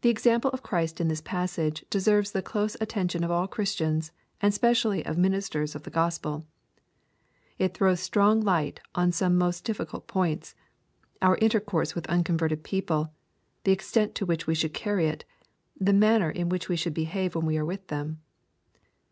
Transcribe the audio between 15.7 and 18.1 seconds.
the manner in which we should behave when we are with